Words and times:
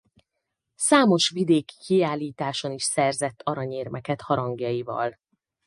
Számos 0.79 1.29
vidéki 1.29 1.75
kiállításon 1.85 2.71
is 2.71 2.83
szerzett 2.83 3.41
aranyérmeket 3.43 4.21
harangjaival. 4.21 5.15